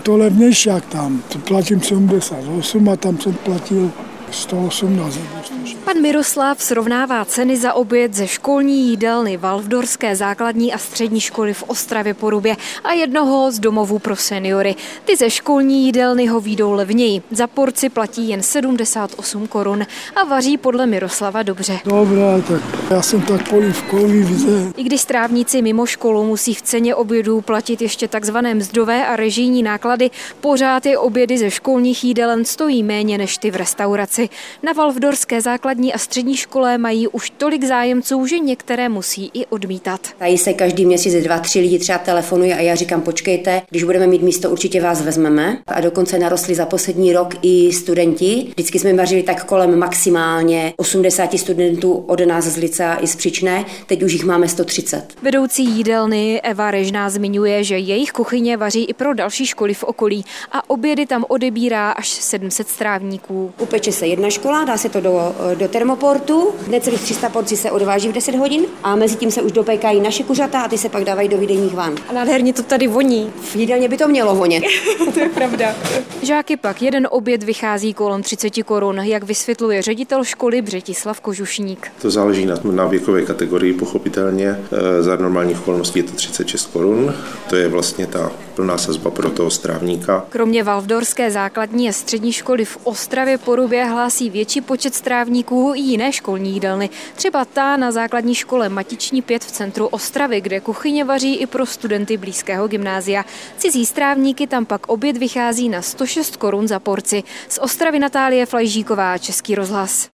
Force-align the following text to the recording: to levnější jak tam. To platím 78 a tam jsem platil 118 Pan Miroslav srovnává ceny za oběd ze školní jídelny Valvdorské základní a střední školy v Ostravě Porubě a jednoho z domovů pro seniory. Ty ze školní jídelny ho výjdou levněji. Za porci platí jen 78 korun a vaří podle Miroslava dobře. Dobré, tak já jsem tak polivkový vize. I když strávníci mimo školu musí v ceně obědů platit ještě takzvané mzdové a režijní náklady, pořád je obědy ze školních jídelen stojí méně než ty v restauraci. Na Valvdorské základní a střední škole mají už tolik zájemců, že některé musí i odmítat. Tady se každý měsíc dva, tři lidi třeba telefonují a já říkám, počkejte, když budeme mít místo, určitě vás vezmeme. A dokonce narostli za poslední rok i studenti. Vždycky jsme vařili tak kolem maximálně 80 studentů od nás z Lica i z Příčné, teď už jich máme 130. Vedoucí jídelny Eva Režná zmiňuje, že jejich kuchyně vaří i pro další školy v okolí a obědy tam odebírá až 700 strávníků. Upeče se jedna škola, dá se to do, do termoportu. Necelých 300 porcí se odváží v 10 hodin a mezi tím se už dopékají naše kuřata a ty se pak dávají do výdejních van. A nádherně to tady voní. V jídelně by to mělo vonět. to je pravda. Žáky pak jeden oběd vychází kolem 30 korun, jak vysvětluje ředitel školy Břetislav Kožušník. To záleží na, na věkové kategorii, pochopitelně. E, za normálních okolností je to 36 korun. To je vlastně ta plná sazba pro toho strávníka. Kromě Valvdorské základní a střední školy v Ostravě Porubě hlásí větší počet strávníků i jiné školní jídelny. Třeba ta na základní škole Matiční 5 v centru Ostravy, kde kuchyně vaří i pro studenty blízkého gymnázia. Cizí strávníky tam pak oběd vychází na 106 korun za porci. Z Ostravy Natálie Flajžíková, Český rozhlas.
to 0.00 0.16
levnější 0.16 0.68
jak 0.68 0.86
tam. 0.86 1.22
To 1.28 1.38
platím 1.38 1.80
78 1.80 2.88
a 2.88 2.96
tam 2.96 3.18
jsem 3.18 3.34
platil 3.34 3.90
118 4.30 5.18
Pan 5.84 6.00
Miroslav 6.00 6.62
srovnává 6.62 7.24
ceny 7.24 7.56
za 7.56 7.74
oběd 7.74 8.14
ze 8.14 8.26
školní 8.26 8.88
jídelny 8.88 9.36
Valvdorské 9.36 10.16
základní 10.16 10.74
a 10.74 10.78
střední 10.78 11.20
školy 11.20 11.54
v 11.54 11.62
Ostravě 11.62 12.14
Porubě 12.14 12.56
a 12.84 12.92
jednoho 12.92 13.52
z 13.52 13.58
domovů 13.58 13.98
pro 13.98 14.16
seniory. 14.16 14.74
Ty 15.04 15.16
ze 15.16 15.30
školní 15.30 15.86
jídelny 15.86 16.26
ho 16.26 16.40
výjdou 16.40 16.72
levněji. 16.72 17.22
Za 17.30 17.46
porci 17.46 17.88
platí 17.88 18.28
jen 18.28 18.42
78 18.42 19.46
korun 19.46 19.86
a 20.16 20.24
vaří 20.24 20.58
podle 20.58 20.86
Miroslava 20.86 21.42
dobře. 21.42 21.78
Dobré, 21.84 22.42
tak 22.48 22.62
já 22.90 23.02
jsem 23.02 23.22
tak 23.22 23.48
polivkový 23.48 24.22
vize. 24.22 24.72
I 24.76 24.82
když 24.82 25.00
strávníci 25.00 25.62
mimo 25.62 25.86
školu 25.86 26.24
musí 26.24 26.54
v 26.54 26.62
ceně 26.62 26.94
obědů 26.94 27.40
platit 27.40 27.82
ještě 27.82 28.08
takzvané 28.08 28.54
mzdové 28.54 29.06
a 29.06 29.16
režijní 29.16 29.62
náklady, 29.62 30.10
pořád 30.40 30.86
je 30.86 30.98
obědy 30.98 31.38
ze 31.38 31.50
školních 31.50 32.04
jídelen 32.04 32.44
stojí 32.44 32.82
méně 32.82 33.18
než 33.18 33.38
ty 33.38 33.50
v 33.50 33.56
restauraci. 33.56 34.17
Na 34.62 34.72
Valvdorské 34.72 35.40
základní 35.40 35.94
a 35.94 35.98
střední 35.98 36.36
škole 36.36 36.78
mají 36.78 37.08
už 37.08 37.30
tolik 37.30 37.64
zájemců, 37.64 38.26
že 38.26 38.38
některé 38.38 38.88
musí 38.88 39.30
i 39.34 39.46
odmítat. 39.46 40.00
Tady 40.18 40.38
se 40.38 40.52
každý 40.52 40.86
měsíc 40.86 41.14
dva, 41.24 41.38
tři 41.38 41.60
lidi 41.60 41.78
třeba 41.78 41.98
telefonují 41.98 42.52
a 42.52 42.60
já 42.60 42.74
říkám, 42.74 43.02
počkejte, 43.02 43.62
když 43.70 43.84
budeme 43.84 44.06
mít 44.06 44.22
místo, 44.22 44.50
určitě 44.50 44.82
vás 44.82 45.02
vezmeme. 45.02 45.58
A 45.66 45.80
dokonce 45.80 46.18
narostli 46.18 46.54
za 46.54 46.66
poslední 46.66 47.12
rok 47.12 47.34
i 47.42 47.72
studenti. 47.72 48.46
Vždycky 48.48 48.78
jsme 48.78 48.94
vařili 48.94 49.22
tak 49.22 49.44
kolem 49.44 49.78
maximálně 49.78 50.74
80 50.76 51.38
studentů 51.38 51.92
od 51.92 52.20
nás 52.20 52.44
z 52.44 52.56
Lica 52.56 52.94
i 52.94 53.06
z 53.06 53.16
Příčné, 53.16 53.64
teď 53.86 54.02
už 54.02 54.12
jich 54.12 54.24
máme 54.24 54.48
130. 54.48 55.04
Vedoucí 55.22 55.64
jídelny 55.64 56.40
Eva 56.40 56.70
Režná 56.70 57.10
zmiňuje, 57.10 57.64
že 57.64 57.78
jejich 57.78 58.12
kuchyně 58.12 58.56
vaří 58.56 58.84
i 58.84 58.94
pro 58.94 59.14
další 59.14 59.46
školy 59.46 59.74
v 59.74 59.84
okolí 59.84 60.24
a 60.52 60.70
obědy 60.70 61.06
tam 61.06 61.24
odebírá 61.28 61.90
až 61.90 62.08
700 62.08 62.68
strávníků. 62.68 63.52
Upeče 63.58 63.92
se 63.92 64.06
jedna 64.08 64.30
škola, 64.30 64.64
dá 64.64 64.76
se 64.76 64.88
to 64.88 65.00
do, 65.00 65.34
do 65.54 65.68
termoportu. 65.68 66.54
Necelých 66.68 67.00
300 67.00 67.28
porcí 67.28 67.56
se 67.56 67.70
odváží 67.70 68.08
v 68.08 68.12
10 68.12 68.34
hodin 68.34 68.64
a 68.82 68.96
mezi 68.96 69.16
tím 69.16 69.30
se 69.30 69.42
už 69.42 69.52
dopékají 69.52 70.00
naše 70.00 70.22
kuřata 70.22 70.60
a 70.60 70.68
ty 70.68 70.78
se 70.78 70.88
pak 70.88 71.04
dávají 71.04 71.28
do 71.28 71.38
výdejních 71.38 71.74
van. 71.74 71.94
A 72.08 72.12
nádherně 72.12 72.52
to 72.52 72.62
tady 72.62 72.86
voní. 72.86 73.32
V 73.40 73.56
jídelně 73.56 73.88
by 73.88 73.96
to 73.96 74.08
mělo 74.08 74.34
vonět. 74.34 74.64
to 75.14 75.20
je 75.20 75.28
pravda. 75.28 75.74
Žáky 76.22 76.56
pak 76.56 76.82
jeden 76.82 77.08
oběd 77.10 77.42
vychází 77.42 77.94
kolem 77.94 78.22
30 78.22 78.62
korun, 78.64 78.98
jak 78.98 79.22
vysvětluje 79.22 79.82
ředitel 79.82 80.24
školy 80.24 80.62
Břetislav 80.62 81.20
Kožušník. 81.20 81.92
To 82.02 82.10
záleží 82.10 82.46
na, 82.46 82.54
na 82.64 82.86
věkové 82.86 83.22
kategorii, 83.22 83.72
pochopitelně. 83.72 84.48
E, 84.48 85.02
za 85.02 85.16
normálních 85.16 85.60
okolností 85.60 85.98
je 85.98 86.02
to 86.02 86.12
36 86.12 86.66
korun. 86.66 87.14
To 87.48 87.56
je 87.56 87.68
vlastně 87.68 88.06
ta 88.06 88.32
plná 88.54 88.78
sazba 88.78 89.10
pro 89.10 89.30
toho 89.30 89.50
strávníka. 89.50 90.24
Kromě 90.28 90.62
Valvdorské 90.62 91.30
základní 91.30 91.88
a 91.88 91.92
střední 91.92 92.32
školy 92.32 92.64
v 92.64 92.78
Ostravě 92.84 93.38
Porubě 93.38 93.84
hlásí 93.98 94.30
větší 94.30 94.60
počet 94.60 94.94
strávníků 94.94 95.72
i 95.74 95.80
jiné 95.80 96.12
školní 96.12 96.52
jídelny. 96.52 96.90
Třeba 97.14 97.44
ta 97.44 97.76
na 97.76 97.92
základní 97.92 98.34
škole 98.34 98.68
Matiční 98.68 99.22
5 99.22 99.44
v 99.44 99.50
centru 99.50 99.86
Ostravy, 99.86 100.40
kde 100.40 100.60
kuchyně 100.60 101.04
vaří 101.04 101.36
i 101.36 101.46
pro 101.46 101.66
studenty 101.66 102.16
blízkého 102.16 102.68
gymnázia. 102.68 103.24
Cizí 103.56 103.86
strávníky 103.86 104.46
tam 104.46 104.66
pak 104.66 104.86
oběd 104.86 105.16
vychází 105.16 105.68
na 105.68 105.82
106 105.82 106.36
korun 106.36 106.68
za 106.68 106.78
porci. 106.78 107.22
Z 107.48 107.58
Ostravy 107.58 107.98
Natálie 107.98 108.46
Flajžíková, 108.46 109.18
Český 109.18 109.54
rozhlas. 109.54 110.06